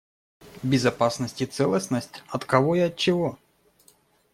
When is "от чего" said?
2.79-3.37